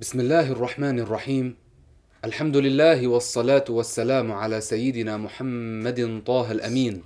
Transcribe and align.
بسم 0.00 0.20
الله 0.20 0.52
الرحمن 0.52 0.98
الرحيم 1.00 1.56
الحمد 2.24 2.56
لله 2.56 3.06
والصلاة 3.08 3.64
والسلام 3.68 4.32
على 4.32 4.60
سيدنا 4.60 5.16
محمد 5.16 6.22
طه 6.26 6.52
الأمين 6.52 7.02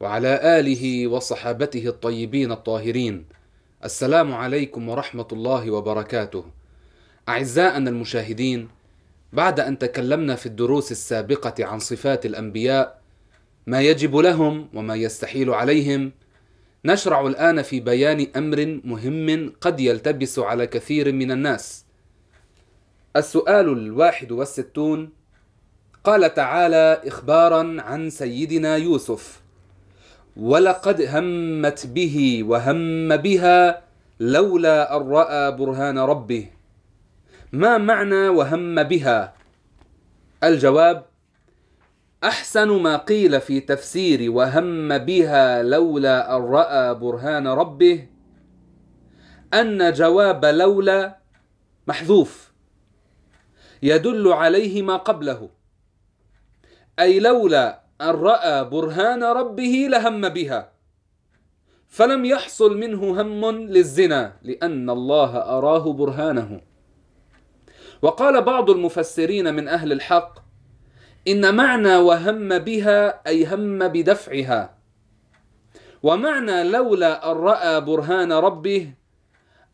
وعلى 0.00 0.58
آله 0.58 1.06
وصحابته 1.06 1.88
الطيبين 1.88 2.52
الطاهرين 2.52 3.24
السلام 3.84 4.34
عليكم 4.34 4.88
ورحمة 4.88 5.28
الله 5.32 5.70
وبركاته 5.70 6.44
أعزائنا 7.28 7.90
المشاهدين 7.90 8.68
بعد 9.32 9.60
أن 9.60 9.78
تكلمنا 9.78 10.34
في 10.34 10.46
الدروس 10.46 10.92
السابقة 10.92 11.64
عن 11.64 11.78
صفات 11.78 12.26
الأنبياء 12.26 13.00
ما 13.66 13.80
يجب 13.80 14.16
لهم 14.16 14.68
وما 14.74 14.94
يستحيل 14.96 15.50
عليهم 15.50 16.12
نشرع 16.84 17.26
الآن 17.26 17.62
في 17.62 17.80
بيان 17.80 18.26
أمر 18.36 18.80
مهم 18.84 19.52
قد 19.60 19.80
يلتبس 19.80 20.38
على 20.38 20.66
كثير 20.66 21.12
من 21.12 21.30
الناس 21.30 21.87
السؤال 23.18 23.68
الواحد 23.68 24.32
والستون 24.32 25.10
قال 26.04 26.34
تعالى 26.34 27.02
إخبارا 27.06 27.82
عن 27.82 28.10
سيدنا 28.10 28.76
يوسف 28.76 29.42
ولقد 30.36 31.02
همت 31.02 31.86
به 31.86 32.42
وهم 32.46 33.16
بها 33.16 33.82
لولا 34.20 34.96
أن 34.96 35.08
رأى 35.08 35.52
برهان 35.52 35.98
ربه. 35.98 36.46
ما 37.52 37.78
معنى 37.78 38.28
وهم 38.28 38.82
بها؟ 38.82 39.34
الجواب 40.44 41.04
أحسن 42.24 42.68
ما 42.68 42.96
قيل 42.96 43.40
في 43.40 43.60
تفسير 43.60 44.30
وهم 44.30 44.98
بها 44.98 45.62
لولا 45.62 46.36
أن 46.36 46.42
رأى 46.42 46.94
برهان 46.94 47.46
ربه 47.46 48.06
أن 49.54 49.92
جواب 49.92 50.44
لولا 50.44 51.18
محذوف. 51.86 52.47
يدل 53.82 54.32
عليه 54.32 54.82
ما 54.82 54.96
قبله. 54.96 55.48
أي 56.98 57.20
لولا 57.20 57.80
أن 58.00 58.06
رأى 58.06 58.64
برهان 58.64 59.24
ربه 59.24 59.86
لهم 59.90 60.28
بها. 60.28 60.72
فلم 61.88 62.24
يحصل 62.24 62.78
منه 62.78 63.20
هم 63.22 63.50
للزنا 63.50 64.32
لأن 64.42 64.90
الله 64.90 65.36
أراه 65.36 65.92
برهانه. 65.92 66.60
وقال 68.02 68.42
بعض 68.42 68.70
المفسرين 68.70 69.54
من 69.54 69.68
أهل 69.68 69.92
الحق 69.92 70.38
إن 71.28 71.54
معنى 71.54 71.96
وهم 71.96 72.58
بها 72.58 73.26
أي 73.26 73.46
هم 73.46 73.88
بدفعها. 73.88 74.78
ومعنى 76.02 76.64
لولا 76.64 77.32
أن 77.32 77.36
رأى 77.36 77.80
برهان 77.80 78.32
ربه 78.32 78.92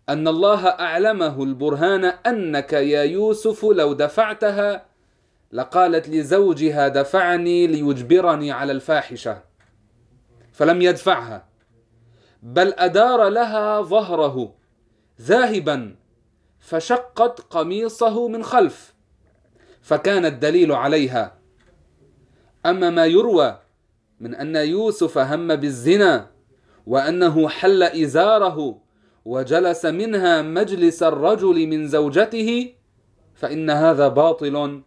أن 0.09 0.29
الله 0.29 0.67
أعلمه 0.67 1.43
البرهان 1.43 2.05
أنك 2.05 2.73
يا 2.73 3.03
يوسف 3.03 3.65
لو 3.65 3.93
دفعتها 3.93 4.87
لقالت 5.53 6.09
لزوجها 6.09 6.89
دفعني 6.89 7.67
ليجبرني 7.67 8.53
على 8.53 8.73
الفاحشة 8.73 9.43
فلم 10.53 10.83
يدفعها 10.83 11.47
بل 12.43 12.75
أدار 12.79 13.29
لها 13.29 13.83
ظهره 13.83 14.55
ذاهبا 15.21 15.97
فشقت 16.59 17.41
قميصه 17.41 18.29
من 18.29 18.43
خلف 18.43 18.95
فكان 19.83 20.25
الدليل 20.25 20.73
عليها. 20.73 21.39
أما 22.67 22.91
ما 22.91 23.07
يروى 23.07 23.59
من 24.21 24.35
أن 24.35 24.57
يوسف 24.57 25.19
هم 25.19 25.57
بالزنا 25.57 26.31
وأنه 26.87 27.49
حل 27.49 27.83
إزاره 27.83 28.84
وجلس 29.25 29.87
منها 29.87 30.43
مجلس 30.43 31.03
الرجل 31.03 31.67
من 31.67 31.89
زوجته 31.89 32.73
فإن 33.35 33.71
هذا 33.71 34.09
باطل 34.09 34.83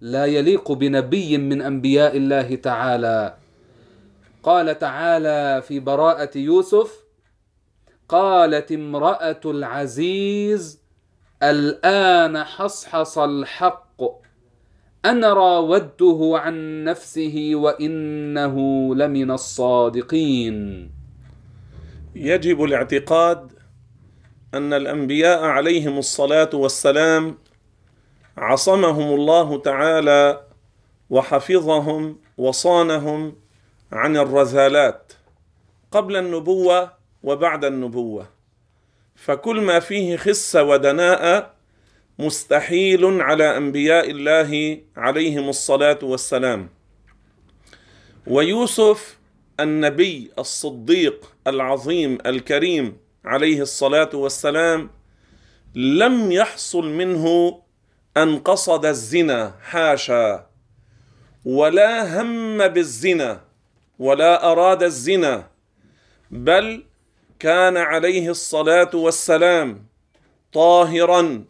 لا 0.00 0.24
يليق 0.26 0.72
بنبي 0.72 1.38
من 1.38 1.62
أنبياء 1.62 2.16
الله 2.16 2.54
تعالى. 2.54 3.34
قال 4.42 4.78
تعالى 4.78 5.62
في 5.62 5.80
براءة 5.80 6.38
يوسف 6.38 7.04
قالت 8.08 8.72
امرأة 8.72 9.40
العزيز 9.44 10.80
الآن 11.42 12.44
حصحص 12.44 13.18
الحق 13.18 14.02
أنا 15.04 15.32
راودته 15.32 16.38
عن 16.38 16.84
نفسه 16.84 17.50
وإنه 17.54 18.54
لمن 18.94 19.30
الصادقين. 19.30 20.90
يجب 22.14 22.64
الاعتقاد 22.64 23.57
أن 24.54 24.72
الأنبياء 24.72 25.44
عليهم 25.44 25.98
الصلاة 25.98 26.50
والسلام 26.54 27.38
عصمهم 28.36 29.14
الله 29.14 29.58
تعالى 29.58 30.40
وحفظهم 31.10 32.18
وصانهم 32.38 33.36
عن 33.92 34.16
الرذالات 34.16 35.12
قبل 35.90 36.16
النبوة 36.16 36.92
وبعد 37.22 37.64
النبوة. 37.64 38.28
فكل 39.14 39.60
ما 39.60 39.80
فيه 39.80 40.16
خسه 40.16 40.62
ودناءه 40.62 41.52
مستحيل 42.18 43.20
على 43.20 43.56
أنبياء 43.56 44.10
الله 44.10 44.80
عليهم 44.96 45.48
الصلاة 45.48 45.98
والسلام. 46.02 46.68
ويوسف 48.26 49.18
النبي 49.60 50.30
الصديق 50.38 51.32
العظيم 51.46 52.18
الكريم 52.26 52.96
عليه 53.28 53.62
الصلاة 53.62 54.10
والسلام 54.14 54.90
لم 55.74 56.32
يحصل 56.32 56.84
منه 56.88 57.26
أن 58.16 58.38
قصد 58.38 58.86
الزنا 58.86 59.54
حاشا 59.62 60.46
ولا 61.44 62.20
هم 62.20 62.68
بالزنا 62.68 63.40
ولا 63.98 64.52
أراد 64.52 64.82
الزنا 64.82 65.48
بل 66.30 66.84
كان 67.38 67.76
عليه 67.76 68.30
الصلاة 68.30 68.90
والسلام 68.94 69.86
طاهرا 70.52 71.44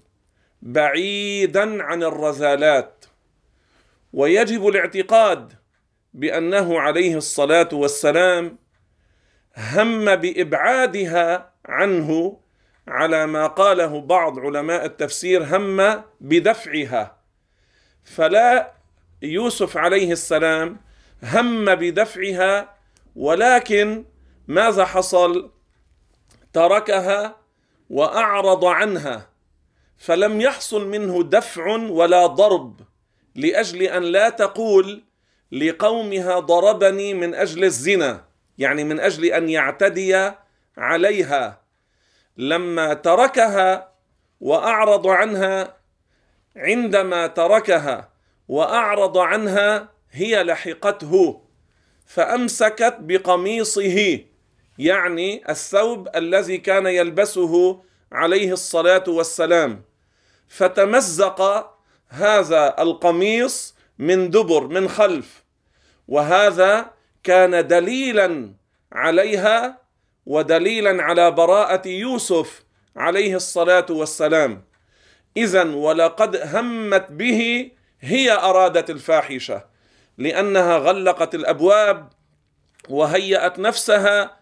بعيدا 0.63 1.83
عن 1.83 2.03
الرذالات. 2.03 3.05
ويجب 4.13 4.69
الاعتقاد 4.69 5.53
بأنه 6.15 6.81
عليه 6.81 7.17
الصلاة 7.17 7.69
والسلام 7.73 8.59
هم 9.57 10.17
بإبعادها 10.17 11.53
عنه 11.69 12.41
على 12.89 13.27
ما 13.27 13.47
قاله 13.47 14.01
بعض 14.01 14.39
علماء 14.39 14.85
التفسير 14.85 15.57
هم 15.57 16.03
بدفعها. 16.21 17.19
فلا 18.05 18.73
يوسف 19.23 19.77
عليه 19.77 20.13
السلام 20.13 20.81
هم 21.23 21.75
بدفعها 21.75 22.75
ولكن 23.17 24.05
ماذا 24.49 24.85
حصل؟ 24.85 25.51
تركها 26.53 27.37
وأعرض 27.91 28.65
عنها. 28.65 29.29
فلم 29.99 30.41
يحصل 30.41 30.89
منه 30.89 31.23
دفع 31.23 31.67
ولا 31.77 32.27
ضرب 32.27 32.81
لأجل 33.35 33.83
أن 33.83 34.03
لا 34.03 34.29
تقول 34.29 35.03
لقومها 35.53 36.39
ضربني 36.39 37.15
من 37.15 37.35
أجل 37.35 37.65
الزنا 37.65 38.25
يعني 38.59 38.85
من 38.85 39.01
أجل 39.01 39.25
أن 39.25 39.49
يعتدي 39.49 40.33
عليها 40.79 41.61
لما 42.37 42.95
تركها 42.95 43.93
وأعرض 44.41 45.07
عنها 45.07 45.77
عندما 46.57 47.27
تركها 47.27 48.09
وأعرض 48.49 49.19
عنها 49.19 49.89
هي 50.11 50.43
لحقته 50.43 51.43
فأمسكت 52.07 52.97
بقميصه 53.01 54.21
يعني 54.79 55.51
الثوب 55.51 56.09
الذي 56.17 56.59
كان 56.59 56.87
يلبسه 56.87 57.83
عليه 58.13 58.53
الصلاة 58.53 59.05
والسلام. 59.09 59.83
فتمزق 60.49 61.71
هذا 62.09 62.77
القميص 62.79 63.75
من 63.99 64.31
دبر 64.31 64.67
من 64.67 64.89
خلف 64.89 65.45
وهذا 66.09 66.91
كان 67.23 67.67
دليلا 67.67 68.55
عليها 68.93 69.79
ودليلا 70.29 71.03
على 71.03 71.31
براءة 71.31 71.89
يوسف 71.89 72.63
عليه 72.97 73.35
الصلاة 73.37 73.87
والسلام. 73.91 74.65
إذا 75.37 75.65
ولقد 75.75 76.37
همت 76.37 77.07
به 77.13 77.71
هي 78.01 78.33
أرادت 78.33 78.91
الفاحشة 78.91 79.65
لأنها 80.19 80.79
غلقت 80.79 81.35
الأبواب 81.35 82.09
وهيأت 82.89 83.59
نفسها 83.59 84.37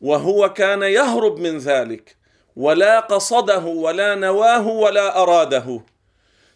وهو 0.00 0.52
كان 0.52 0.82
يهرب 0.82 1.38
من 1.38 1.58
ذلك 1.58 2.16
ولا 2.56 3.00
قصده 3.00 3.64
ولا 3.64 4.14
نواه 4.14 4.66
ولا 4.66 5.22
أراده. 5.22 5.84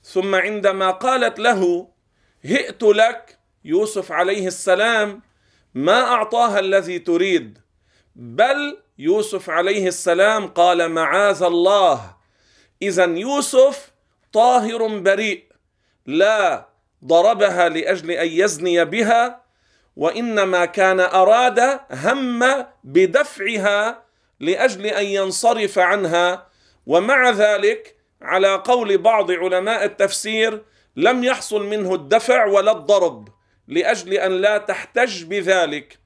ثم 0.04 0.34
عندما 0.34 0.90
قالت 0.90 1.38
له 1.38 1.88
هئت 2.44 2.82
لك؟ 2.82 3.38
يوسف 3.64 4.12
عليه 4.12 4.46
السلام 4.46 5.22
ما 5.74 6.02
أعطاها 6.02 6.58
الذي 6.58 6.98
تريد؟ 6.98 7.65
بل 8.18 8.78
يوسف 8.98 9.50
عليه 9.50 9.88
السلام 9.88 10.46
قال 10.46 10.88
معاذ 10.88 11.42
الله. 11.42 12.16
اذا 12.82 13.04
يوسف 13.04 13.92
طاهر 14.32 14.98
بريء 14.98 15.44
لا 16.06 16.68
ضربها 17.04 17.68
لأجل 17.68 18.10
أن 18.10 18.28
يزني 18.28 18.84
بها 18.84 19.42
وإنما 19.96 20.64
كان 20.64 21.00
أراد 21.00 21.80
هم 21.90 22.64
بدفعها 22.84 24.02
لأجل 24.40 24.86
أن 24.86 25.04
ينصرف 25.04 25.78
عنها. 25.78 26.46
ومع 26.86 27.30
ذلك 27.30 27.96
على 28.22 28.54
قول 28.54 28.98
بعض 28.98 29.30
علماء 29.30 29.84
التفسير 29.84 30.62
لم 30.96 31.24
يحصل 31.24 31.66
منه 31.66 31.94
الدفع 31.94 32.44
ولا 32.46 32.72
الضرب 32.72 33.28
لأجل 33.68 34.12
أن 34.12 34.32
لا 34.32 34.58
تحتج 34.58 35.24
بذلك. 35.24 35.98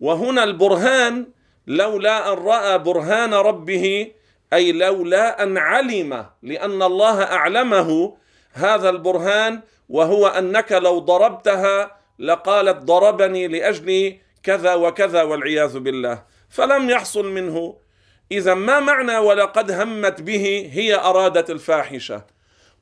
وهنا 0.00 0.44
البرهان 0.44 1.33
لولا 1.66 2.32
أن 2.32 2.38
رأى 2.38 2.78
برهان 2.78 3.34
ربه 3.34 4.12
أي 4.52 4.72
لولا 4.72 5.42
أن 5.42 5.58
علم 5.58 6.26
لأن 6.42 6.82
الله 6.82 7.22
أعلمه 7.22 8.16
هذا 8.52 8.90
البرهان 8.90 9.60
وهو 9.88 10.26
أنك 10.26 10.72
لو 10.72 10.98
ضربتها 10.98 11.96
لقالت 12.18 12.76
ضربني 12.84 13.48
لأجل 13.48 14.18
كذا 14.42 14.74
وكذا 14.74 15.22
والعياذ 15.22 15.78
بالله. 15.78 16.22
فلم 16.50 16.90
يحصل 16.90 17.26
منه. 17.26 17.76
إذا 18.32 18.54
ما 18.54 18.80
معنى 18.80 19.18
ولقد 19.18 19.70
همت 19.70 20.20
به 20.20 20.70
هي 20.72 20.94
ارادت 20.94 21.50
الفاحشة؟ 21.50 22.22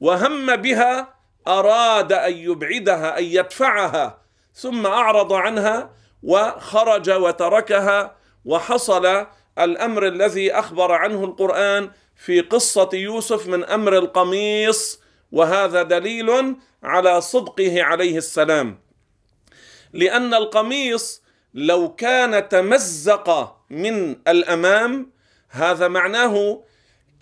وهم 0.00 0.56
بها 0.56 1.14
أراد 1.48 2.12
أن 2.12 2.32
يبعدها 2.32 3.18
أن 3.18 3.24
يدفعها 3.24 4.18
ثم 4.54 4.86
أعرض 4.86 5.32
عنها 5.32 5.90
وخرج 6.22 7.10
وتركها 7.10 8.16
وحصل 8.44 9.26
الأمر 9.58 10.06
الذي 10.06 10.52
أخبر 10.52 10.92
عنه 10.92 11.24
القرآن 11.24 11.90
في 12.16 12.40
قصة 12.40 12.88
يوسف 12.92 13.46
من 13.46 13.64
أمر 13.64 13.98
القميص 13.98 15.00
وهذا 15.32 15.82
دليل 15.82 16.56
على 16.82 17.20
صدقه 17.20 17.82
عليه 17.82 18.16
السلام. 18.16 18.78
لأن 19.92 20.34
القميص 20.34 21.22
لو 21.54 21.94
كان 21.94 22.48
تمزق 22.48 23.56
من 23.70 24.16
الأمام 24.28 25.10
هذا 25.48 25.88
معناه 25.88 26.64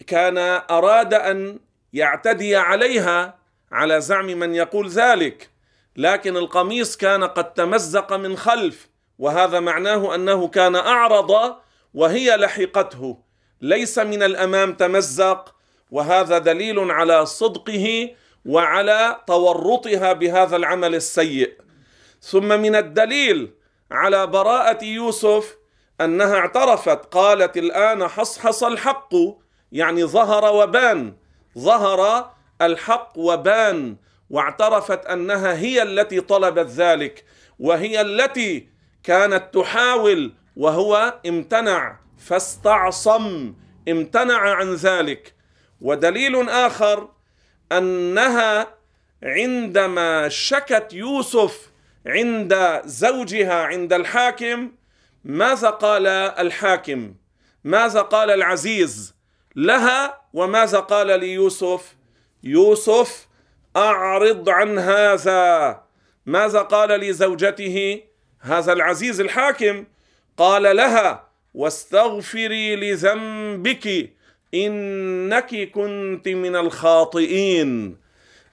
كان 0.06 0.38
أراد 0.70 1.14
أن 1.14 1.58
يعتدي 1.92 2.56
عليها 2.56 3.38
على 3.72 4.00
زعم 4.00 4.26
من 4.26 4.54
يقول 4.54 4.88
ذلك. 4.88 5.50
لكن 5.96 6.36
القميص 6.36 6.96
كان 6.96 7.24
قد 7.24 7.54
تمزق 7.54 8.12
من 8.12 8.36
خلف 8.36 8.89
وهذا 9.20 9.60
معناه 9.60 10.14
أنه 10.14 10.48
كان 10.48 10.76
أعرض 10.76 11.56
وهي 11.94 12.36
لحقته. 12.36 13.18
ليس 13.60 13.98
من 13.98 14.22
الأمام 14.22 14.74
تمزق 14.74 15.54
وهذا 15.90 16.38
دليل 16.38 16.90
على 16.90 17.26
صدقه 17.26 18.10
وعلى 18.44 19.20
تورطها 19.26 20.12
بهذا 20.12 20.56
العمل 20.56 20.94
السيء. 20.94 21.52
ثم 22.22 22.48
من 22.48 22.76
الدليل 22.76 23.50
على 23.90 24.26
براءة 24.26 24.84
يوسف 24.84 25.56
أنها 26.00 26.36
اعترفت 26.36 27.04
قالت 27.14 27.56
الآن 27.56 28.08
حصحص 28.08 28.64
الحق 28.64 29.14
يعني 29.72 30.04
ظهر 30.04 30.54
وبان 30.54 31.14
ظهر 31.58 32.30
الحق 32.62 33.12
وبان 33.16 33.96
واعترفت 34.30 35.06
أنها 35.06 35.54
هي 35.54 35.82
التي 35.82 36.20
طلبت 36.20 36.66
ذلك 36.66 37.24
وهي 37.58 38.00
التي 38.00 38.68
كانت 39.04 39.54
تحاول 39.54 40.32
وهو 40.56 41.20
امتنع 41.26 42.00
فاستعصم 42.18 43.54
امتنع 43.88 44.38
عن 44.38 44.74
ذلك. 44.74 45.34
ودليل 45.80 46.48
آخر 46.48 47.08
أنها 47.72 48.74
عندما 49.22 50.28
شكت 50.28 50.92
يوسف 50.92 51.70
عند 52.06 52.82
زوجها 52.84 53.62
عند 53.64 53.92
الحاكم 53.92 54.72
ماذا 55.24 55.70
قال 55.70 56.06
الحاكم؟ 56.06 57.14
ماذا 57.64 58.00
قال 58.00 58.30
العزيز 58.30 59.14
لها 59.56 60.20
وماذا 60.32 60.78
قال 60.78 61.20
ليوسف؟ 61.20 61.96
يوسف 62.42 63.28
أعرض 63.76 64.48
عن 64.48 64.78
هذا. 64.78 65.82
ماذا 66.26 66.62
قال 66.62 66.90
لزوجته؟ 66.90 68.02
هذا 68.40 68.72
العزيز 68.72 69.20
الحاكم 69.20 69.84
قال 70.36 70.76
لها 70.76 71.28
واستغفري 71.54 72.76
لذنبك 72.76 74.12
إنك 74.54 75.70
كنت 75.70 76.28
من 76.28 76.56
الخاطئين. 76.56 77.96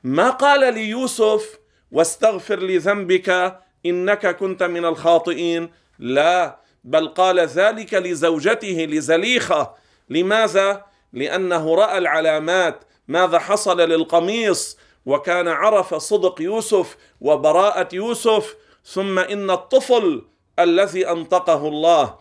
ما 0.04 0.30
قال 0.30 0.74
ليوسف 0.74 1.60
واستغفر 1.92 2.60
لذنبك 2.60 3.60
إنك 3.86 4.36
كنت 4.36 4.63
من 4.63 4.86
الخاطئين. 4.86 5.69
لا 6.00 6.60
بل 6.84 7.07
قال 7.07 7.39
ذلك 7.39 7.94
لزوجته 7.94 8.88
لزليخة. 8.89 9.74
لماذا؟ 10.10 10.86
لأنه 11.13 11.75
رأى 11.75 11.98
العلامات 11.98 12.84
ماذا 13.07 13.39
حصل 13.39 13.81
للقميص 13.81 14.78
وكان 15.06 15.48
عرف 15.48 15.95
صدق 15.95 16.42
يوسف 16.42 16.98
وبراءة 17.22 17.95
يوسف 17.95 18.56
ثم 18.88 19.19
إن 19.19 19.50
الطفل 19.51 20.25
الذي 20.60 21.10
أنطقه 21.10 21.68
الله 21.68 22.19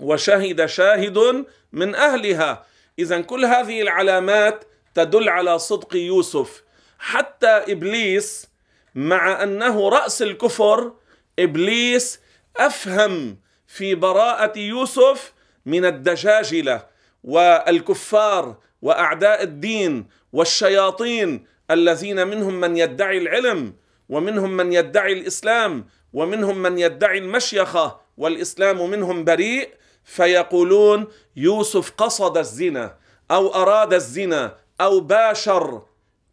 وشهد 0.00 0.66
شاهد 0.66 1.44
من 1.72 1.94
أهلها. 1.94 2.66
إذا 2.98 3.20
كل 3.20 3.44
هذه 3.44 3.82
العلامات 3.82 4.64
تدل 4.94 5.28
على 5.28 5.58
صدق 5.58 5.96
يوسف. 5.96 6.62
حتى 6.98 7.46
إبليس 7.46 8.48
مع 8.94 9.42
أنه 9.42 9.88
رأس 9.88 10.22
الكفر 10.22 10.92
إبليس 11.38 12.20
أفهم 12.56 13.38
في 13.66 13.94
براءة 13.94 14.58
يوسف 14.58 15.32
من 15.66 15.84
الدجاجلة 15.84 16.86
والكفار 17.24 18.56
وأعداء 18.82 19.42
الدين 19.42 20.06
والشياطين 20.32 21.46
الذين 21.70 22.26
منهم 22.26 22.54
من 22.54 22.76
يدعي 22.76 23.18
العلم. 23.18 23.74
ومنهم 24.10 24.56
من 24.56 24.72
يدعي 24.72 25.12
الإسلام 25.12 25.86
ومنهم 26.12 26.58
من 26.62 26.78
يدعي 26.78 27.18
المشيخه 27.18 28.00
والإسلام 28.16 28.90
منهم 28.90 29.24
بريء 29.24 29.70
فيقولون 30.04 31.06
يوسف 31.36 31.90
قصد 31.90 32.38
الزنا 32.38 32.96
أو 33.30 33.54
أراد 33.54 33.94
الزنا 33.94 34.56
أو 34.80 35.00
باشر. 35.00 35.82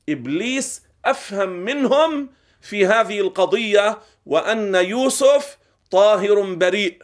إبليس 0.10 0.82
أفهم 1.06 1.50
منهم 1.50 2.30
في 2.62 2.86
هذه 2.86 3.20
القضية 3.20 3.98
وأن 4.26 4.76
يوسف 4.76 5.58
طاهر 5.92 6.42
بريء. 6.54 7.02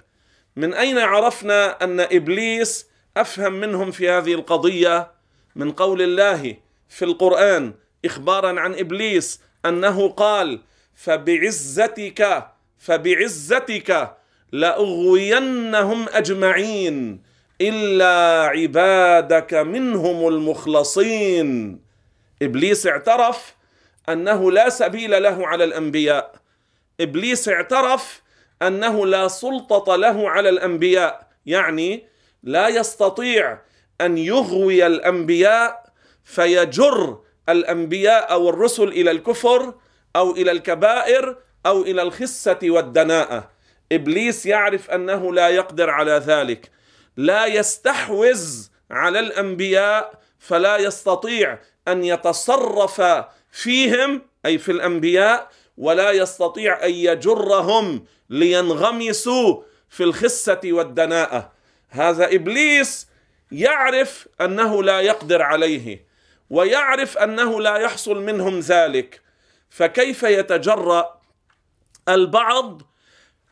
من 0.55 0.73
أين 0.73 0.97
عرفنا 0.97 1.83
أن 1.83 1.99
إبليس 1.99 2.87
أفهم 3.17 3.53
منهم 3.53 3.91
في 3.91 4.09
هذه 4.09 4.33
القضية؟ 4.33 5.11
من 5.55 5.71
قول 5.71 6.01
الله 6.01 6.57
في 6.89 7.05
القرآن 7.05 7.73
اخبارا 8.05 8.59
عن 8.59 8.73
إبليس 8.73 9.41
أنه 9.65 10.09
قال 10.09 10.59
فبعزتك 10.95 12.47
فبعزتك 12.77 14.17
لأغوينهم 14.51 16.05
أجمعين 16.09 17.23
إلا 17.61 18.43
عبادك 18.47 19.53
منهم 19.53 20.27
المخلصين. 20.27 21.79
إبليس 22.41 22.87
اعترف 22.87 23.55
أنه 24.09 24.51
لا 24.51 24.69
سبيل 24.69 25.23
له 25.23 25.47
على 25.47 25.63
الأنبياء. 25.63 26.35
إبليس 26.99 27.49
اعترف 27.49 28.21
أنه 28.61 29.05
لا 29.05 29.27
سلطة 29.27 29.95
له 29.95 30.29
على 30.29 30.49
الأنبياء. 30.49 31.27
يعني 31.45 32.07
لا 32.43 32.67
يستطيع 32.67 33.59
أن 34.01 34.17
يغوي 34.17 34.87
الأنبياء 34.87 35.85
فيجر 36.23 37.19
الأنبياء 37.49 38.31
أو 38.31 38.49
الرسل 38.49 38.87
إلى 38.87 39.11
الكفر 39.11 39.73
أو 40.15 40.31
إلى 40.31 40.51
الكبائر 40.51 41.37
أو 41.65 41.81
إلى 41.81 42.01
الخسه 42.01 42.59
والدناءة. 42.63 43.49
إبليس 43.91 44.45
يعرف 44.45 44.89
أنه 44.89 45.33
لا 45.33 45.49
يقدر 45.49 45.89
على 45.89 46.11
ذلك. 46.11 46.71
لا 47.17 47.45
يستحوذ 47.45 48.67
على 48.91 49.19
الأنبياء 49.19 50.13
فلا 50.39 50.77
يستطيع 50.77 51.59
أن 51.87 52.03
يتصرف 52.03 53.01
فيهم 53.51 54.21
أي 54.45 54.57
في 54.57 54.71
الأنبياء 54.71 55.49
ولا 55.77 56.11
يستطيع 56.11 56.85
أن 56.85 56.91
يجرهم 56.91 58.05
لينغمسوا 58.29 59.63
في 59.89 60.03
الخسه 60.03 60.59
والدناءة. 60.65 61.51
هذا 61.89 62.35
إبليس 62.35 63.07
يعرف 63.51 64.27
أنه 64.41 64.83
لا 64.83 65.01
يقدر 65.01 65.41
عليه. 65.41 66.05
ويعرف 66.53 67.17
أنه 67.17 67.61
لا 67.61 67.75
يحصل 67.77 68.23
منهم 68.23 68.59
ذلك. 68.59 69.21
فكيف 69.69 70.23
يتجرأ 70.23 71.21
البعض 72.09 72.81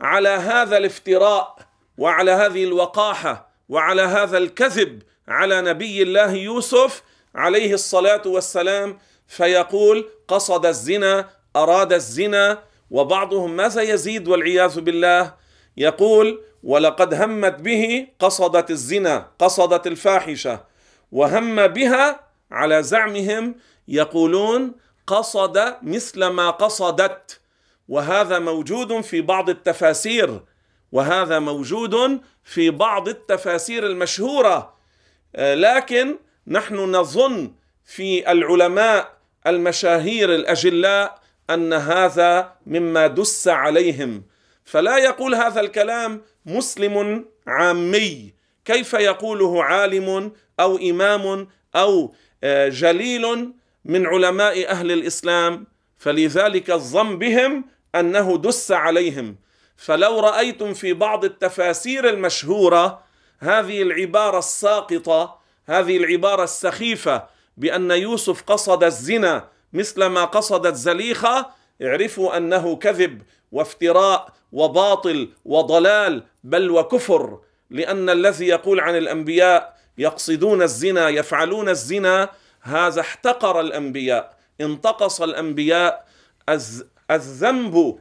على 0.02 0.30
هذا 0.30 0.78
الافتراء 0.78 1.56
وعلى 1.98 2.32
هذه 2.32 2.64
الوقاحة 2.64 3.52
وعلى 3.70 4.02
هذا 4.02 4.38
الكذب 4.38 5.04
على 5.28 5.62
نبي 5.62 6.02
الله 6.02 6.32
يوسف 6.32 7.04
عليه 7.36 7.74
الصلاة 7.74 8.22
والسلام؟ 8.26 9.00
فيقول 9.28 10.10
قصد 10.28 10.66
الزنا 10.66 11.30
أراد 11.56 11.94
الزنا 11.94 12.64
وبعضهم 12.92 13.56
ماذا 13.56 13.82
يزيد 13.82 14.28
والعياذ 14.28 14.82
بالله؟ 14.82 15.34
يقول 15.78 16.42
ولقد 16.64 17.14
همت 17.14 17.60
به 17.62 18.08
قصدت 18.20 18.72
الزنا 18.72 19.32
قصدت 19.40 19.88
الفاحشة 19.88 20.66
وهم 21.12 21.68
بها 21.68 22.31
على 22.52 22.84
زعمهم 22.84 23.56
يقولون 23.88 24.76
قصد 25.08 25.76
مثل 25.82 26.26
ما 26.26 26.50
قصدت. 26.50 27.40
وهذا 27.88 28.40
موجود 28.40 29.02
في 29.02 29.22
بعض 29.22 29.50
التفاسير. 29.50 30.40
وهذا 30.92 31.40
موجود 31.40 32.22
في 32.44 32.70
بعض 32.70 33.08
التفاسير 33.08 33.86
المشهورة. 33.86 34.74
آه، 35.36 35.56
لكن 35.56 36.18
نحن 36.48 36.76
نظن 36.76 37.52
في 37.86 38.32
العلماء 38.32 39.18
المشاهير 39.48 40.36
الأجلاء 40.36 41.20
أن 41.50 41.74
هذا 41.74 42.54
مما 42.66 43.08
دس 43.08 43.48
عليهم. 43.48 44.24
فلا 44.66 44.98
يقول 44.98 45.36
هذا 45.36 45.62
الكلام 45.62 46.22
مسلم 46.46 47.26
عامي. 47.48 48.34
كيف 48.66 48.94
يقوله 48.94 49.64
عالم 49.64 50.32
أو 50.60 50.78
إمام 50.78 51.48
أو 51.76 52.14
جليل 52.70 53.54
من 53.86 54.08
علماء 54.08 54.70
أهل 54.70 54.92
الإسلام 54.92 55.68
فلذلك 55.98 56.72
الظن 56.72 57.18
بهم 57.18 57.66
أنه 57.96 58.38
دس 58.38 58.72
عليهم. 58.72 59.36
فلو 59.78 60.20
رأيتم 60.20 60.74
في 60.74 60.94
بعض 60.94 61.26
التفاسير 61.26 62.10
المشهورة 62.10 63.04
هذه 63.40 63.82
العبارة 63.82 64.40
الساقطة 64.40 65.38
هذه 65.66 65.98
العبارة 65.98 66.44
السخيفة 66.44 67.24
بأن 67.58 67.92
يوسف 67.92 68.44
قصد 68.44 68.84
الزنا 68.84 69.48
مثل 69.74 70.06
ما 70.06 70.26
قصدت 70.26 70.76
زليخة 70.76 71.50
اعرفوا 71.82 72.38
أنه 72.38 72.76
كذب 72.76 73.22
وافتراء 73.52 74.30
وباطل 74.52 75.30
وضلال 75.46 76.24
بل 76.44 76.72
وكفر. 76.72 77.40
لأن 77.72 78.10
الذي 78.10 78.48
يقول 78.48 78.80
عن 78.80 78.98
الأنبياء 78.98 79.78
يقصدون 79.98 80.62
الزنا 80.62 81.10
يفعلون 81.10 81.70
الزنا 81.70 82.30
هذا 82.62 83.02
احتقر 83.02 83.60
الأنبياء 83.60 84.38
انتقص 84.62 85.22
الأنبياء. 85.22 86.08
الذنب 87.12 88.00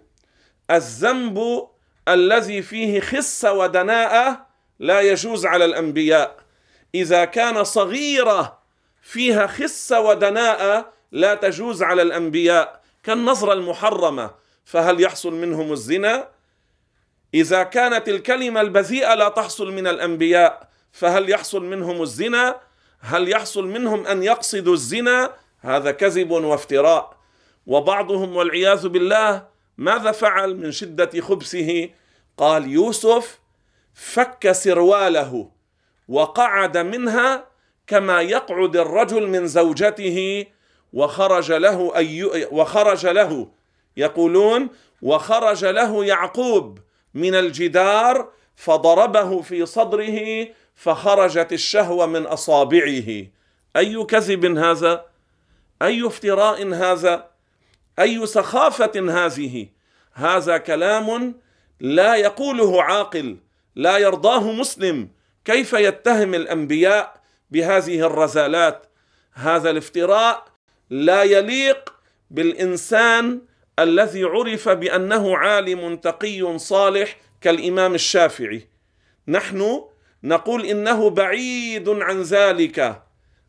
الذنب 0.71 1.69
الذي 2.09 2.63
فيه 2.63 3.01
خسه 3.01 3.53
ودناءه 3.53 4.47
لا 4.79 5.01
يجوز 5.01 5.47
على 5.47 5.65
الأنبياء. 5.65 6.37
إذا 6.95 7.25
كان 7.25 7.65
صغيرة 7.65 8.59
فيها 9.03 9.47
خسه 9.47 10.01
ودناءه 10.01 10.93
لا 11.13 11.35
تجوز 11.35 11.83
على 11.83 12.03
الأنبياء. 12.03 12.81
كالنظرة 13.03 13.53
المحرمة 13.53 14.31
فهل 14.65 15.01
يحصل 15.01 15.33
منهم 15.33 15.73
الزنا؟ 15.73 16.29
إذا 17.35 17.63
كانت 17.63 18.09
الكلمة 18.09 18.61
البذيئة 18.61 19.15
لا 19.15 19.29
تحصل 19.29 19.73
من 19.73 19.87
الأنبياء 19.87 20.69
فهل 20.93 21.31
يحصل 21.31 21.65
منهم 21.65 22.03
الزنا؟ 22.03 22.61
هل 23.01 23.29
يحصل 23.29 23.67
منهم 23.67 24.07
أن 24.07 24.23
يقصدوا 24.23 24.75
الزنا؟ 24.75 25.33
هذا 25.61 25.91
كذب 25.91 26.31
وافتراء. 26.31 27.17
وبعضهم 27.67 28.37
والعياذ 28.37 28.89
بالله 28.89 29.47
ماذا 29.79 30.13
فعل 30.13 30.57
من 30.57 30.73
شدة 30.73 31.21
خبثه؟ 31.21 31.89
قال 32.37 32.69
يوسف 32.71 33.39
فك 33.95 34.53
سرواله 34.53 35.51
وقعد 36.09 36.79
منها 36.79 37.45
كما 37.87 38.21
يقعد 38.21 38.77
الرجل 38.77 39.27
من 39.27 39.47
زوجته 39.47 40.47
وخرج 40.93 41.53
له 41.53 41.97
أي 41.97 42.47
وخرج 42.51 43.07
له 43.07 43.49
يقولون 43.97 44.69
وخرج 45.03 45.65
له 45.65 46.05
يعقوب 46.05 46.79
من 47.15 47.35
الجدار 47.35 48.29
فضربه 48.57 49.43
في 49.43 49.67
صدره 49.67 50.49
فخرجت 50.75 51.53
الشهوة 51.53 52.07
من 52.07 52.27
أصابعه. 52.27 53.27
أي 53.77 54.05
كذب 54.09 54.59
هذا؟ 54.59 55.05
أي 55.83 56.07
افتراء 56.07 56.69
هذا؟ 56.75 57.31
أي 57.99 58.27
سخافة 58.27 59.25
هذه؟ 59.25 59.69
هذا 60.13 60.59
كلام 60.59 61.35
لا 61.81 62.15
يقوله 62.15 62.83
عاقل 62.83 63.37
لا 63.77 63.99
يرضاه 63.99 64.53
مسلم. 64.53 65.09
كيف 65.45 65.73
يتهم 65.73 66.35
الأنبياء 66.35 67.21
بهذه 67.51 68.07
الرذالات 68.07 68.87
هذا 69.35 69.71
الافتراء 69.71 70.45
لا 70.91 71.23
يليق 71.23 71.95
بالإنسان 72.31 73.41
الذي 73.81 74.25
عرف 74.25 74.69
بأنه 74.69 75.37
عالم 75.37 75.97
تقي 75.97 76.59
صالح 76.59 77.17
كالإمام 77.41 77.95
الشافعي. 77.95 78.69
نحن 79.29 79.85
نقول 80.25 80.65
إنه 80.65 81.11
بعيد 81.11 81.89
عن 81.89 82.23
ذلك. 82.23 83.03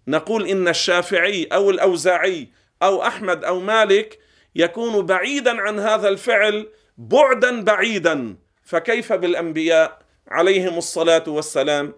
نقول 0.07 0.47
إن 0.47 0.67
الشافعي 0.67 1.45
أو 1.45 1.69
الأوزاعي 1.69 2.49
أو 2.83 3.03
أحمد 3.03 3.43
أو 3.43 3.59
مالك 3.59 4.19
يكون 4.55 5.05
بعيدا 5.05 5.61
عن 5.61 5.79
هذا 5.79 6.07
الفعل 6.09 6.69
بعدا 6.97 7.63
بعيدا. 7.63 8.37
فكيف 8.63 9.13
بالأنبياء 9.13 9.99
عليهم 10.27 10.77
الصلاة 10.77 11.23
والسلام؟ 11.27 11.93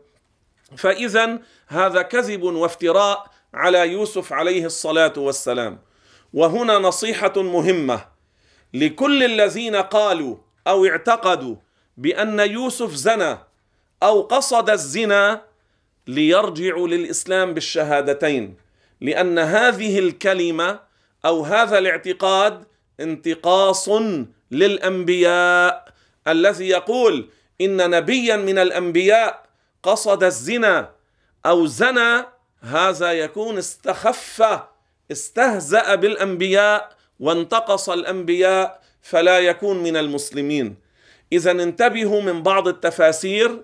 فاذا 0.78 1.40
هذا 1.68 2.02
كذب 2.02 2.44
وافتراء 2.44 3.26
على 3.54 3.92
يوسف 3.92 4.34
عليه 4.34 4.66
الصلاة 4.66 5.14
والسلام. 5.18 5.80
وهنا 6.34 6.80
نصيحة 6.80 7.34
مهمة. 7.42 8.13
لكل 8.74 9.24
الذين 9.24 9.76
قالوا 9.76 10.36
أو 10.68 10.86
اعتقدوا 10.86 11.56
بأن 11.98 12.40
يوسف 12.40 12.94
زنى 12.94 13.38
أو 14.04 14.22
قصد 14.22 14.70
الزنا 14.70 15.42
ليرجعوا 16.08 16.88
للإسلام 16.88 17.54
بالشهادتين 17.54 18.56
لأن 19.02 19.40
هذه 19.40 20.00
الكلمة 20.00 20.80
أو 21.26 21.44
هذا 21.44 21.78
الاعتقاد 21.78 22.64
انتقاص 23.00 23.90
للأنبياء 24.52 25.94
الذي 26.28 26.68
يقول 26.68 27.30
إن 27.62 27.90
نبيا 27.90 28.36
من 28.36 28.58
الأنبياء 28.58 29.44
قصد 29.84 30.24
الزنا 30.24 30.90
أو 31.46 31.66
زنى 31.66 32.26
هذا 32.62 33.12
يكون 33.12 33.58
استخف 33.58 34.44
استهزأ 35.12 35.96
بالأنبياء 35.96 36.93
وانتقص 37.20 37.90
الأنبياء 37.90 38.82
فلا 39.02 39.40
يكون 39.40 39.84
من 39.84 39.98
المسلمين. 39.98 40.76
اذا 41.32 41.52
انتبهوا 41.52 42.22
من 42.22 42.44
بعض 42.44 42.68
التفاسير 42.68 43.64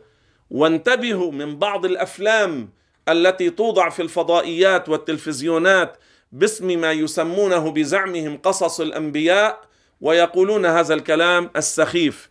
وانتبهوا 0.50 1.32
من 1.32 1.60
بعض 1.60 1.86
الأفلام 1.86 2.70
التي 3.10 3.50
توضع 3.50 3.90
في 3.90 4.02
الفضائيات 4.02 4.90
والتلفزيونات 4.90 5.98
باسم 6.32 6.68
ما 6.82 6.92
يسمونه 6.92 7.72
بزعمهم 7.72 8.38
قصص 8.38 8.82
الأنبياء 8.82 9.62
ويقولون 10.02 10.66
هذا 10.66 10.94
الكلام 10.94 11.50
السخيف. 11.56 12.30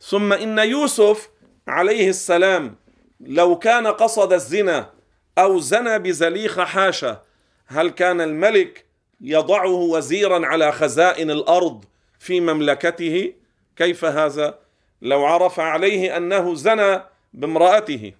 ثم 0.00 0.32
إن 0.32 0.58
يوسف 0.58 1.28
عليه 1.68 2.08
السلام 2.08 2.76
لو 3.20 3.58
كان 3.58 3.86
قصد 3.86 4.32
الزنا 4.32 4.90
أو 5.38 5.58
زنى 5.58 5.98
بزليخه 5.98 6.64
حاشا 6.64 7.22
هل 7.66 7.90
كان 7.90 8.20
الملك 8.20 8.87
يضعه 9.20 9.74
وزيرا 9.74 10.46
على 10.46 10.72
خزائن 10.72 11.30
الأرض 11.30 11.84
في 12.18 12.40
مملكته؟ 12.40 13.32
كيف 13.76 14.04
هذا؟ 14.04 14.58
لو 15.02 15.24
عرف 15.24 15.60
عليه 15.60 16.16
أنه 16.16 16.54
زنى 16.54 17.02
بامرأته 17.34 18.12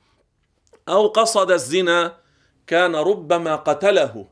أو 0.89 1.07
قصد 1.07 1.51
الزنا 1.51 2.17
كان 2.67 2.97
ربما 2.97 3.57
قتله. 3.57 4.27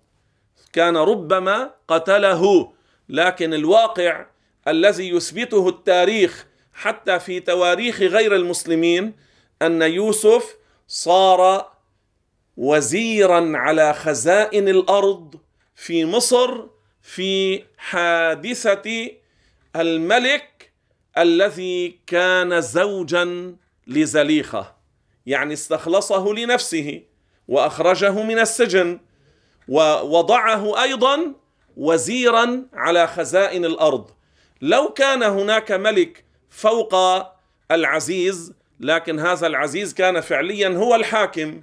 كان 0.72 0.96
ربما 0.96 1.70
قتله. 1.88 2.72
لكن 3.08 3.54
الواقع 3.54 4.26
الذي 4.68 5.08
يثبته 5.10 5.68
التاريخ 5.68 6.46
حتى 6.72 7.18
في 7.18 7.40
تواريخ 7.40 8.00
غير 8.00 8.34
المسلمين 8.36 9.14
أن 9.62 9.82
يوسف 9.82 10.56
صار 10.88 11.72
وزيرا 12.56 13.52
على 13.56 13.94
خزائن 13.94 14.68
الأرض 14.68 15.34
في 15.76 16.04
مصر 16.04 16.64
في 17.02 17.64
حادثة 17.78 19.10
الملك 19.76 20.72
الذي 21.18 22.00
كان 22.06 22.60
زوجا 22.60 23.56
لزليخة 23.86 24.76
يعني 25.26 25.52
استخلصه 25.52 26.32
لنفسه 26.32 27.02
وأخرجه 27.48 28.22
من 28.22 28.38
السجن 28.38 29.00
ووضعه 29.68 30.82
أيضا 30.82 31.34
وزيرا 31.76 32.66
على 32.72 33.06
خزائن 33.06 33.64
الأرض. 33.64 34.10
لو 34.60 34.88
كان 34.88 35.22
هناك 35.22 35.72
ملك 35.72 36.24
فوق 36.50 36.94
العزيز 37.70 38.52
لكن 38.80 39.20
هذا 39.20 39.46
العزيز 39.46 39.94
كان 39.94 40.20
فعليا 40.20 40.68
هو 40.68 40.94
الحاكم. 40.94 41.62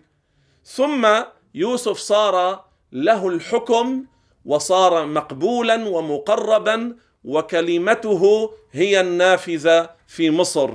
ثم 0.66 1.08
يوسف 1.56 1.98
صار 1.98 2.66
له 2.94 3.28
الحكم 3.28 4.06
وصار 4.46 5.06
مقبولا 5.06 5.88
ومقربا 5.88 6.96
وكلمته 7.24 8.54
هي 8.72 9.02
النافذة 9.02 9.90
في 10.08 10.32
مصر. 10.32 10.72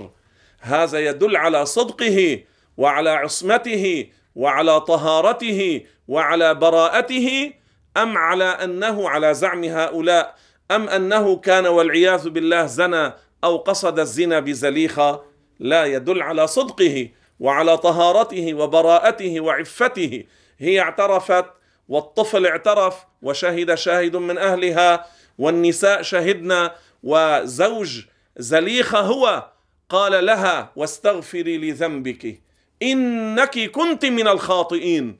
هذا 0.61 0.99
يدل 0.99 1.37
على 1.37 1.67
صدقه 1.67 2.43
وعلى 2.77 3.11
عصمته 3.11 4.07
وعلى 4.35 4.81
طهارته 4.81 5.81
وعلى 6.09 6.55
براءته 6.55 7.53
أم 7.97 8.19
على 8.19 8.45
أنه 8.45 9.09
على 9.09 9.35
زعم 9.35 9.65
هؤلاء 9.65 10.35
أم 10.71 10.89
أنه 10.89 11.37
كان 11.37 11.67
والعياذ 11.67 12.29
بالله 12.29 12.67
زنى 12.67 13.13
أو 13.45 13.57
قصد 13.57 13.99
الزنا 13.99 14.41
بزليخة؟ 14.41 15.23
لا 15.59 15.85
يدل 15.85 16.23
على 16.23 16.47
صدقه 16.47 17.09
وعلى 17.41 17.77
طهارته 17.79 18.55
وبراءته 18.55 19.41
وعفته. 19.41 20.25
هي 20.59 20.81
اعترفت 20.81 21.45
والطفل 21.89 22.47
اعترف 22.47 22.95
وشهد 23.23 23.75
شاهد 23.75 24.17
من 24.17 24.39
أهلها 24.39 25.07
والنساء 25.39 26.03
شهدنا 26.03 26.75
وزوج 27.03 28.01
زليخة 28.37 29.01
هو 29.01 29.51
قال 29.89 30.27
لها 30.27 30.73
واستغفري 30.77 31.59
لذنبك 31.59 32.41
إنك 32.83 33.71
كنت 33.71 34.05
من 34.05 34.29
الخاطئين. 34.29 35.19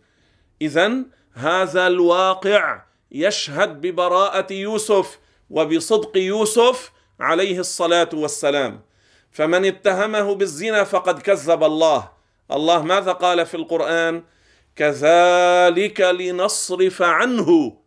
اذا 0.63 0.93
هذا 1.35 1.87
الواقع 1.87 2.83
يشهد 3.13 3.81
ببراءة 3.81 4.53
يوسف 4.53 5.19
وبصدق 5.51 6.17
يوسف 6.17 6.93
عليه 7.21 7.59
الصلاة 7.59 8.09
والسلام. 8.15 8.83
فمن 9.33 9.65
اتهمه 9.65 10.35
بالزنا 10.35 10.85
فقد 10.85 11.23
كذب 11.23 11.65
الله. 11.65 12.09
الله 12.53 12.83
ماذا 12.83 13.13
قال 13.13 13.47
في 13.47 13.57
القرآن؟ 13.57 14.23
كذلك 14.79 16.01
لنصرف 16.01 17.03
عنه. 17.03 17.79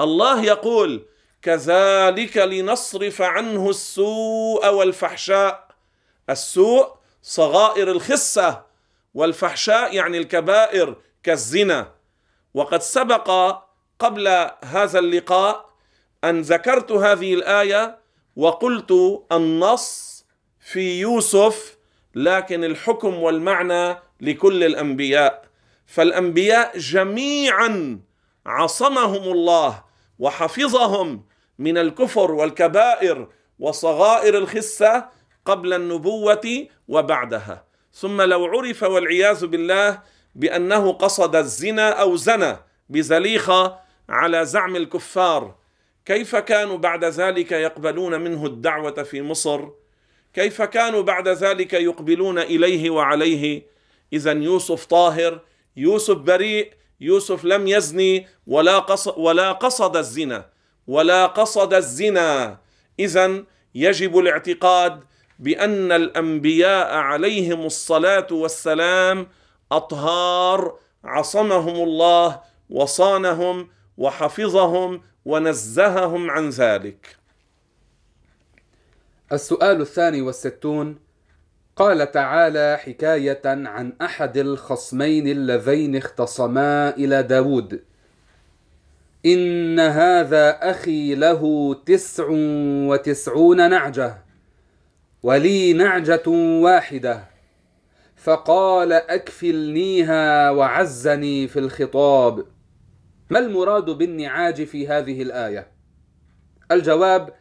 الله 0.00 0.44
يقول 0.44 1.06
كذلك 1.42 2.36
لنصرف 2.36 3.22
عنه 3.22 3.70
السوء 3.70 4.68
والفحشاء. 4.68 5.68
السوء 6.30 6.88
صغائر 7.22 7.90
الخسه 7.90 8.62
والفحشاء 9.14 9.94
يعني 9.94 10.18
الكبائر 10.18 10.96
كالزنا. 11.22 11.92
وقد 12.54 12.82
سبق 12.82 13.58
قبل 13.98 14.50
هذا 14.64 14.98
اللقاء 14.98 15.70
أن 16.24 16.40
ذكرت 16.40 16.92
هذه 16.92 17.34
الآية 17.34 17.98
وقلت 18.36 19.22
النص 19.32 20.24
في 20.60 21.00
يوسف 21.00 21.76
لكن 22.14 22.64
الحكم 22.64 23.14
والمعنى 23.14 23.96
لكل 24.20 24.64
الأنبياء. 24.64 25.53
فالأنبياء 25.86 26.78
جميعا 26.78 28.00
عصمهم 28.46 29.32
الله 29.32 29.84
وحفظهم 30.18 31.24
من 31.58 31.78
الكفر 31.78 32.30
والكبائر 32.30 33.28
وصغائر 33.58 34.38
الخسة 34.38 35.04
قبل 35.44 35.72
النبوة 35.72 36.66
وبعدها. 36.88 37.64
ثم 37.92 38.22
لو 38.22 38.44
عرف 38.44 38.82
والعياذ 38.82 39.46
بالله 39.46 40.02
بأنه 40.34 40.92
قصد 40.92 41.36
الزنا 41.36 41.90
أو 41.90 42.16
زنى 42.16 42.56
بزليخة 42.88 43.78
على 44.08 44.44
زعم 44.44 44.76
الكفار 44.76 45.54
كيف 46.04 46.36
كانوا 46.36 46.76
بعد 46.78 47.04
ذلك 47.04 47.52
يقبلون 47.52 48.20
منه 48.20 48.46
الدعوة 48.46 49.02
في 49.02 49.22
مصر؟ 49.22 49.68
كيف 50.34 50.62
كانوا 50.62 51.02
بعد 51.02 51.28
ذلك 51.28 51.72
يقبلون 51.72 52.38
إليه 52.38 52.90
وعليه؟ 52.90 53.66
اذا 54.12 54.32
يوسف 54.32 54.84
طاهر 54.84 55.40
يوسف 55.76 56.16
بريء 56.16 56.72
يوسف 57.00 57.44
لم 57.44 57.66
يزني 57.68 58.26
ولا 58.46 58.78
قصد 58.78 59.14
ولا 59.16 59.52
قصد 59.52 59.96
الزنا 59.96 60.48
ولا 60.86 61.26
قصد 61.26 61.74
الزنا. 61.74 62.58
اذا 62.98 63.44
يجب 63.74 64.18
الاعتقاد 64.18 65.04
بأن 65.38 65.92
الأنبياء 65.92 66.94
عليهم 66.94 67.66
الصلاة 67.66 68.26
والسلام 68.30 69.28
أطهار 69.72 70.78
عصمهم 71.04 71.74
الله 71.74 72.40
وصانهم 72.70 73.68
وحفظهم 73.98 75.02
ونزههم 75.24 76.30
عن 76.30 76.50
ذلك. 76.50 77.16
السؤال 79.32 79.80
الثاني 79.80 80.22
والستون 80.22 81.03
قال 81.76 82.10
تعالى 82.10 82.78
حكاية 82.84 83.42
عن 83.44 83.92
أحد 84.02 84.36
الخصمين 84.36 85.28
اللذين 85.28 85.96
اختصما 85.96 86.90
إلى 86.96 87.22
داود. 87.22 87.84
إن 89.26 89.80
هذا 89.80 90.50
أخي 90.70 91.14
له 91.14 91.74
تسع 91.86 92.26
وتسعون 92.88 93.70
نعجة 93.70 94.18
ولي 95.22 95.72
نعجة 95.72 96.28
واحدة. 96.62 97.24
فقال 98.16 98.92
أكفلنيها 98.92 100.50
وعزني 100.50 101.48
في 101.48 101.58
الخطاب. 101.58 102.46
ما 103.30 103.38
المراد 103.38 103.84
بالنعاج 103.84 104.64
في 104.64 104.88
هذه 104.88 105.22
الآية؟ 105.22 105.66
الجواب 106.72 107.34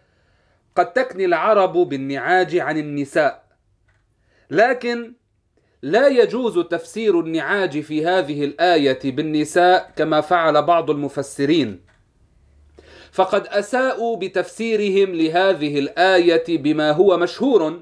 قد 0.76 0.94
تكني 0.94 1.26
العرب 1.26 1.74
بالنعاج 1.74 2.58
عن 2.58 2.78
النساء. 2.78 3.43
لكن 4.52 5.14
لا 5.82 6.08
يجوز 6.08 6.60
تفسير 6.60 7.20
النعاج 7.20 7.80
في 7.80 8.06
هذه 8.06 8.44
الآية 8.44 9.00
بالنساء 9.04 9.92
كما 9.96 10.22
فعل 10.22 10.62
بعض 10.62 10.90
المفسرين. 10.90 11.82
فقد 13.12 13.48
أساءوا 13.48 14.18
بتفسيرهم 14.18 15.16
لهذه 15.16 15.80
الآية 15.80 16.58
بما 16.58 16.92
هو 16.92 17.18
مشهور 17.18 17.82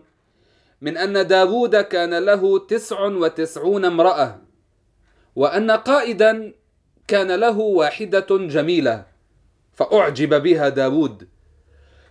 من 0.81 0.97
أن 0.97 1.27
داود 1.27 1.75
كان 1.75 2.13
له 2.13 2.59
تسع 2.59 3.01
وتسعون 3.05 3.85
امرأة 3.85 4.41
وأن 5.35 5.71
قائدا 5.71 6.53
كان 7.07 7.31
له 7.31 7.57
واحدة 7.57 8.27
جميلة 8.29 9.05
فأعجب 9.73 10.43
بها 10.43 10.69
داود 10.69 11.27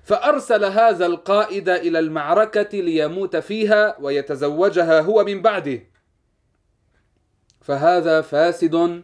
فأرسل 0.03 0.65
هذا 0.65 1.07
القائد 1.07 1.69
إلى 1.69 1.99
المعركة 1.99 2.81
ليموت 2.81 3.37
فيها 3.37 3.97
ويتزوجها 4.01 5.01
هو 5.01 5.25
من 5.25 5.43
بعده. 5.43 5.83
فهذا 7.61 8.21
فاسد 8.21 9.03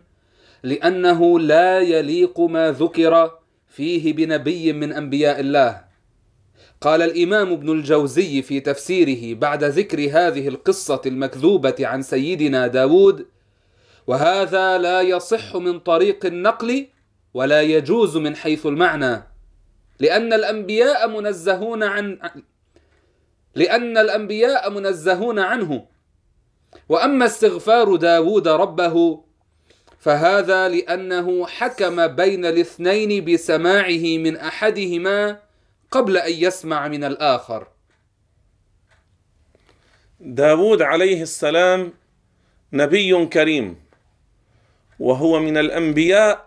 لأنه 0.62 1.40
لا 1.40 1.80
يليق 1.80 2.40
ما 2.40 2.72
ذكر 2.72 3.38
فيه 3.68 4.12
بنبي 4.12 4.72
من 4.72 4.92
أنبياء 4.92 5.40
الله. 5.40 5.86
قال 6.80 7.02
الإمام 7.02 7.52
ابن 7.52 7.70
الجوزي 7.72 8.42
في 8.42 8.60
تفسيره 8.60 9.38
بعد 9.38 9.64
ذكر 9.64 9.98
هذه 9.98 10.48
القصة 10.48 11.00
المكذوبة 11.06 11.74
عن 11.80 12.02
سيدنا 12.02 12.66
داود 12.66 13.26
وهذا 14.06 14.78
لا 14.78 15.00
يصح 15.00 15.56
من 15.56 15.78
طريق 15.78 16.26
النقل 16.26 16.86
ولا 17.34 17.62
يجوز 17.62 18.16
من 18.16 18.36
حيث 18.36 18.66
المعنى. 18.66 19.35
لأن 20.00 20.32
الأنبياء 20.32 21.08
منزهون 21.08 21.82
عن 21.82 22.18
لأن 23.54 23.98
الأنبياء 23.98 24.70
منزهون 24.70 25.38
عنه. 25.38 25.86
وأما 26.88 27.26
استغفار 27.26 27.96
داود 27.96 28.48
ربه 28.48 29.24
فهذا 29.98 30.68
لأنه 30.68 31.46
حكم 31.46 32.06
بين 32.06 32.44
الاثنين 32.44 33.24
بسماعه 33.24 34.18
من 34.18 34.36
أحدهما 34.36 35.40
قبل 35.90 36.16
أن 36.16 36.32
يسمع 36.32 36.88
من 36.88 37.04
الآخر. 37.04 37.66
داود 40.20 40.82
عليه 40.82 41.22
السلام 41.22 41.92
نبي 42.72 43.26
كريم 43.26 43.76
وهو 44.98 45.40
من 45.40 45.56
الأنبياء 45.56 46.45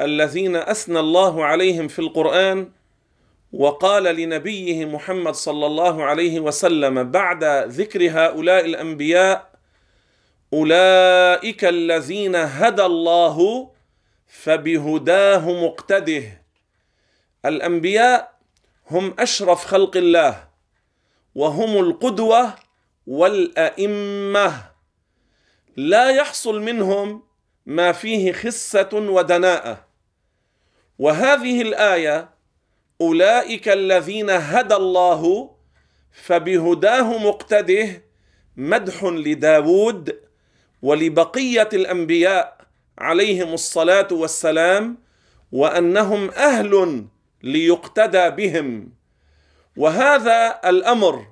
الذين 0.00 0.56
أثنى 0.56 1.00
الله 1.00 1.44
عليهم 1.44 1.88
في 1.88 1.98
القرآن 1.98 2.68
وقال 3.52 4.02
لنبيه 4.04 4.84
محمد 4.84 5.34
صلى 5.34 5.66
الله 5.66 6.04
عليه 6.04 6.40
وسلم 6.40 7.10
بعد 7.10 7.44
ذكر 7.68 8.10
هؤلاء 8.10 8.64
الأنبياء 8.64 9.50
أولئك 10.52 11.64
الذين 11.64 12.36
هدى 12.36 12.82
الله 12.82 13.70
فبهداه 14.26 15.64
مقتده. 15.64 16.42
الأنبياء 17.44 18.38
هم 18.90 19.14
أشرف 19.18 19.64
خلق 19.64 19.96
الله 19.96 20.48
وهم 21.34 21.76
القدوة 21.76 22.54
والأئمة. 23.06 24.70
لا 25.76 26.10
يحصل 26.10 26.60
منهم 26.60 27.22
ما 27.66 27.92
فيه 27.92 28.32
خسه 28.32 28.88
ودناءة. 28.92 29.89
وهذه 31.00 31.62
الآية 31.62 32.28
أولئك 33.00 33.68
الذين 33.68 34.30
هدى 34.30 34.74
الله 34.74 35.50
فبهداه 36.12 37.18
مقتده 37.18 38.02
مدح 38.56 39.04
لداود 39.04 40.20
ولبقية 40.82 41.68
الأنبياء 41.72 42.56
عليهم 42.98 43.54
الصلاة 43.54 44.08
والسلام 44.12 44.98
وأنهم 45.52 46.30
أهل 46.30 47.04
ليقتدى 47.42 48.30
بهم. 48.30 48.92
وهذا 49.76 50.60
الأمر 50.64 51.26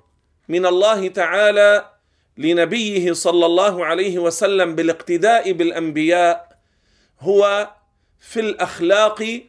من 0.49 0.67
الله 0.67 1.09
تعالى 1.09 1.91
لنبيه 2.39 3.13
صلى 3.13 3.47
الله 3.47 3.85
عليه 3.85 4.19
وسلم 4.19 4.75
بالاقتداء 4.75 5.53
بالأنبياء 5.53 6.59
هو 7.21 7.71
في 8.21 8.41
الأخلاق 8.41 9.43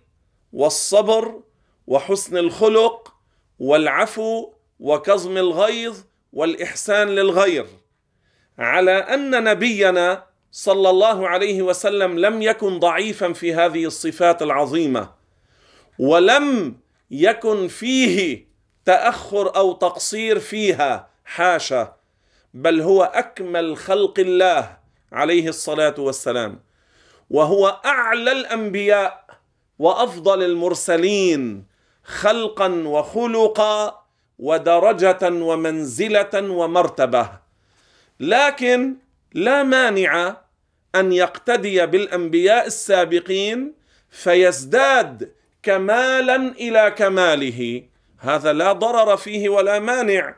والصبر 0.53 1.41
وحسن 1.87 2.37
الخلق 2.37 3.13
والعفو 3.59 4.53
وكظم 4.79 5.37
الغيظ 5.37 5.97
والإحسان 6.33 7.07
للغير. 7.09 7.65
على 8.59 8.91
أن 8.91 9.43
نبينا 9.43 10.23
صلى 10.51 10.89
الله 10.89 11.27
عليه 11.27 11.61
وسلم 11.61 12.19
لم 12.19 12.41
يكن 12.41 12.79
ضعيفا 12.79 13.33
في 13.33 13.53
هذه 13.53 13.85
الصفات 13.85 14.41
العظيمة 14.41 15.09
ولم 15.99 16.77
يكن 17.11 17.67
فيه 17.67 18.47
تأخر 18.85 19.55
أو 19.55 19.73
تقصير 19.73 20.39
فيها 20.39 21.09
حاشا 21.25 21.95
بل 22.53 22.81
هو 22.81 23.03
أكمل 23.03 23.77
خلق 23.77 24.19
الله 24.19 24.77
عليه 25.11 25.47
الصلاة 25.47 25.95
والسلام 25.97 26.59
وهو 27.29 27.67
أعلى 27.85 28.31
الأنبياء 28.31 29.25
وأفضل 29.79 30.43
المرسلين 30.43 31.65
خلقا 32.03 32.67
وخلقا 32.67 34.05
ودرجة 34.39 35.19
ومنزلة 35.23 36.51
ومرتبة. 36.51 37.29
لكن 38.19 38.95
لا 39.33 39.63
مانع 39.63 40.37
أن 40.95 41.11
يقتدي 41.13 41.85
بالأنبياء 41.85 42.67
السابقين 42.67 43.73
فيزداد 44.09 45.31
كمالا 45.63 46.35
إلى 46.35 46.91
كماله. 46.97 47.83
هذا 48.17 48.53
لا 48.53 48.73
ضرر 48.73 49.17
فيه 49.17 49.49
ولا 49.49 49.79
مانع. 49.79 50.35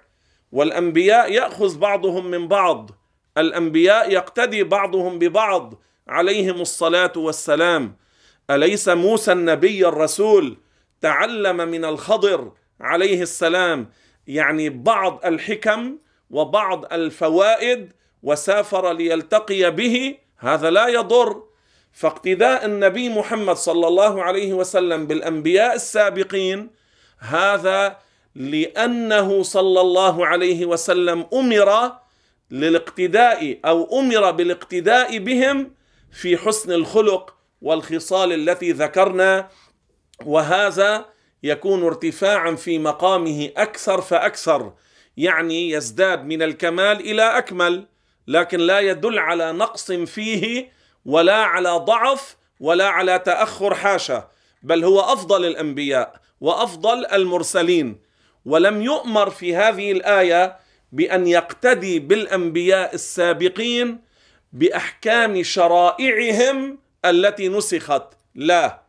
والأنبياء 0.51 1.31
يأخذ 1.31 1.77
بعضهم 1.77 2.31
من 2.31 2.47
بعض. 2.47 2.91
الأنبياء 3.37 4.11
يقتدي 4.11 4.63
بعضهم 4.63 5.19
ببعض. 5.19 5.73
عليهم 6.07 6.61
الصلاة 6.61 7.13
والسلام. 7.15 7.95
أليس 8.51 8.89
موسى 8.89 9.31
النبي 9.31 9.87
الرسول 9.87 10.57
تعلم 11.01 11.57
من 11.57 11.85
الخضر 11.85 12.51
عليه 12.79 13.21
السلام؟ 13.21 13.89
يعني 14.27 14.69
بعض 14.69 15.25
الحكم 15.25 15.97
وبعض 16.29 16.93
الفوائد 16.93 17.93
وسافر 18.23 18.93
ليلتقي 18.93 19.71
به 19.71 20.15
هذا 20.37 20.69
لا 20.69 20.87
يضر. 20.87 21.43
فاقتداء 21.93 22.65
النبي 22.65 23.09
محمد 23.09 23.55
صلى 23.55 23.87
الله 23.87 24.23
عليه 24.23 24.53
وسلم 24.53 25.07
بالأنبياء 25.07 25.75
السابقين 25.75 26.69
هذا 27.19 27.97
لأنه 28.35 29.43
صلى 29.43 29.81
الله 29.81 30.27
عليه 30.27 30.65
وسلم 30.65 31.27
أمر 31.33 31.91
للاقتداء 32.51 33.59
أو 33.65 33.99
أمر 33.99 34.31
بالاقتداء 34.31 35.17
بهم 35.17 35.71
في 36.11 36.37
حسن 36.37 36.71
الخلق. 36.71 37.40
والخصال 37.61 38.33
التي 38.33 38.71
ذكرنا 38.71 39.49
وهذا 40.25 41.05
يكون 41.43 41.83
ارتفاعا 41.83 42.55
في 42.55 42.79
مقامه 42.79 43.49
أكثر 43.57 44.01
فأكثر 44.01 44.73
يعني 45.17 45.69
يزداد 45.69 46.25
من 46.25 46.41
الكمال 46.41 46.99
إلى 46.99 47.37
أكمل 47.37 47.87
لكن 48.27 48.59
لا 48.59 48.79
يدل 48.79 49.19
على 49.19 49.51
نقص 49.51 49.91
فيه 49.91 50.71
ولا 51.05 51.35
على 51.35 51.69
ضعف 51.69 52.37
ولا 52.59 52.87
على 52.87 53.19
تأخر 53.19 53.75
حاشا 53.75 54.27
بل 54.63 54.83
هو 54.83 54.99
أفضل 54.99 55.45
الأنبياء 55.45 56.21
وأفضل 56.41 57.05
المرسلين. 57.05 58.01
ولم 58.45 58.81
يؤمر 58.81 59.29
في 59.29 59.55
هذه 59.55 59.91
الآية 59.91 60.57
بأن 60.91 61.27
يقتدي 61.27 61.99
بالأنبياء 61.99 62.95
السابقين 62.95 64.01
بأحكام 64.53 65.43
شرائعهم 65.43 66.77
التي 67.05 67.49
نسخت. 67.49 68.03
لا. 68.35 68.81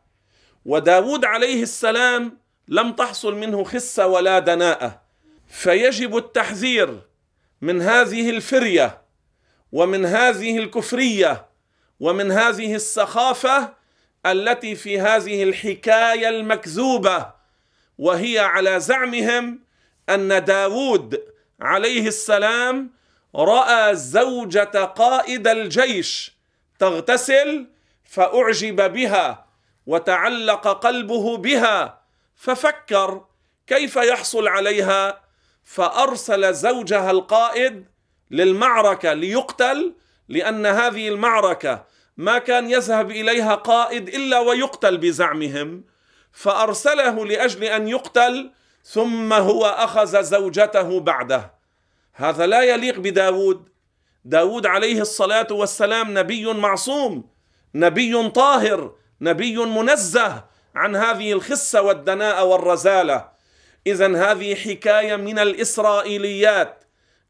وداود 0.64 1.24
عليه 1.24 1.62
السلام 1.62 2.38
لم 2.68 2.92
تحصل 2.92 3.34
منه 3.34 3.64
خسة 3.64 4.06
ولا 4.06 4.38
دناءة. 4.38 5.02
فيجب 5.48 6.16
التحذير 6.16 7.00
من 7.60 7.82
هذه 7.82 8.30
الفرية 8.30 9.02
ومن 9.72 10.06
هذه 10.06 10.58
الكفرية 10.58 11.46
ومن 12.00 12.32
هذه 12.32 12.74
السخافة 12.74 13.74
التي 14.26 14.74
في 14.74 15.00
هذه 15.00 15.42
الحكاية 15.42 16.28
المكذوبة 16.28 17.32
وهي 17.98 18.38
على 18.38 18.80
زعمهم 18.80 19.60
أن 20.08 20.44
داود 20.44 21.22
عليه 21.60 22.08
السلام 22.08 22.90
رأى 23.34 23.96
زوجة 23.96 24.84
قائد 24.84 25.48
الجيش 25.48 26.32
تغتسل 26.78 27.66
فأعجب 28.12 28.92
بها 28.92 29.46
وتعلق 29.86 30.68
قلبه 30.68 31.36
بها 31.36 32.02
ففكر 32.36 33.24
كيف 33.66 33.96
يحصل 33.96 34.48
عليها 34.48 35.20
فأرسل 35.64 36.54
زوجها 36.54 37.10
القائد 37.10 37.86
للمعركة 38.30 39.12
ليقتل 39.12 39.94
لأن 40.28 40.66
هذه 40.66 41.08
المعركة 41.08 41.84
ما 42.16 42.38
كان 42.38 42.70
يذهب 42.70 43.10
إليها 43.10 43.54
قائد 43.54 44.08
إلا 44.08 44.38
ويقتل 44.38 44.98
بزعمهم. 44.98 45.84
فأرسله 46.32 47.26
لأجل 47.26 47.64
أن 47.64 47.88
يقتل 47.88 48.52
ثم 48.84 49.32
هو 49.32 49.66
أخذ 49.66 50.22
زوجته 50.22 51.00
بعده. 51.00 51.54
هذا 52.12 52.46
لا 52.46 52.62
يليق 52.62 52.98
بداود. 52.98 53.68
داود 54.24 54.66
عليه 54.66 55.00
الصلاة 55.00 55.46
والسلام 55.50 56.18
نبي 56.18 56.52
معصوم. 56.52 57.31
نبي 57.74 58.28
طاهر 58.28 58.94
نبي 59.20 59.56
منزه 59.56 60.44
عن 60.74 60.96
هذه 60.96 61.32
الخسة 61.32 61.82
والدناء 61.82 62.46
والرزالة. 62.46 63.28
اذا 63.86 64.16
هذه 64.16 64.54
حكاية 64.54 65.16
من 65.16 65.38
الإسرائيليات. 65.38 66.84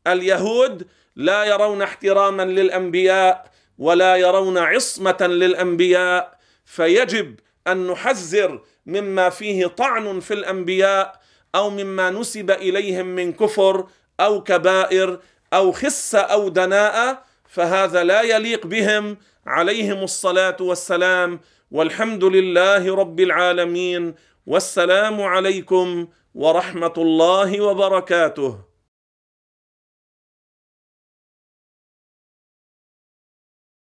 اليهود 0.07 0.87
لا 1.17 1.45
يرون 1.45 1.83
احتراما 1.83 2.43
للأنبياء 2.43 3.51
ولا 3.79 4.17
يرون 4.17 4.59
عصمة 4.59 5.17
للأنبياء. 5.21 6.39
فيجب 6.65 7.41
أن 7.67 7.87
نحذر 7.87 8.63
مما 8.87 9.31
فيه 9.31 9.67
طعن 9.67 10.21
في 10.21 10.35
الأنبياء 10.35 11.21
أو 11.55 11.71
مما 11.71 12.11
نسب 12.11 12.51
إليهم 12.51 13.07
من 13.07 13.33
كفر 13.33 13.87
أو 14.21 14.43
كبائر 14.43 15.21
أو 15.53 15.73
خسة 15.73 16.19
أو 16.19 16.49
دناءة 16.49 17.25
فهذا 17.49 18.05
لا 18.05 18.23
يليق 18.23 18.67
بهم. 18.67 19.17
عليهم 19.47 20.03
الصلاة 20.03 20.57
والسلام 20.61 21.41
والحمد 21.71 22.25
لله 22.25 22.95
رب 22.95 23.21
العالمين 23.21 24.15
والسلام 24.47 25.23
عليكم 25.23 26.09
ورحمة 26.35 26.93
الله 26.99 27.61
وبركاته. 27.61 28.72